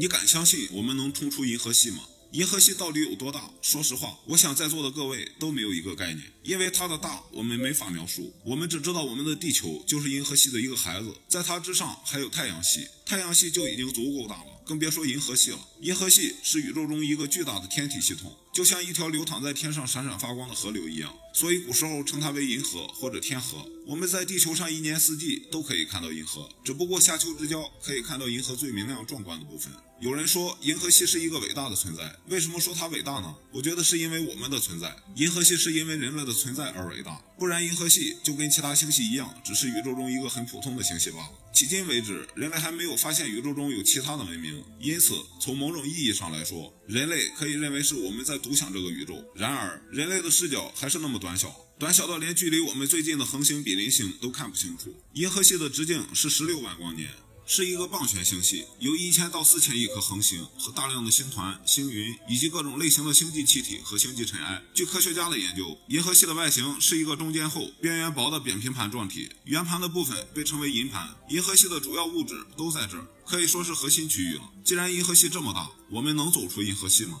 [0.00, 1.98] 你敢相信我们能冲出银河系吗？
[2.32, 3.50] 银河系到底有多大？
[3.60, 8.32] 说实话，我想在座的各位都没有一个概念，因为它的大我们没法描述。
[8.42, 15.58] 我们只知道我们的地球就是银河系的一个孩子，在它之上还有太阳系，太阳系就已经足够大了，更别说银河系了。
[15.80, 23.68] 银河系是宇宙中一个巨大的天体系统，就像一条流淌在天上闪闪发光的河流一样，所以古时候称它为银河或者天河。
[23.84, 29.72] 我们在地球上一年四季都可以看到银河，只不过夏秋之交可以看到银河最明亮壮观的部分。
[30.00, 33.34] 有人说银河系是一个伟大的存在，为什么说它伟大呢？
[33.50, 34.94] 我觉得是因为我们的存在。
[35.16, 41.30] 银河系是因为人类的存在而伟大，不然银河系就跟其他星系一样，只是宇宙中一个很普通的星系罢了。
[41.52, 49.22] 迄今为止，人类还没有发现宇宙中有其他的文明，因此从某种意义上来说，人类可以认为是我们在独享这个宇宙。
[49.34, 54.94] 然而，人类的视角还是那么短小，短小到连距离我们最近的恒星比邻星都看不清楚。
[55.14, 57.10] 银河系的直径是十六万光年。
[57.52, 64.62] 是一个棒旋星系，有一千到四千亿颗恒星和大量的星团、星云以及各种类型的星际气体和星际尘埃。
[64.72, 71.12] 据科学家的研究，银河系的外形是一个中间厚、边缘薄的扁平盘状体，圆盘的部分被称为银盘。
[71.28, 74.42] 银河系的主要物质都在这儿，可以说是核心区域了。
[74.64, 77.20] 既然银河系这么大，我们能走出银河系吗？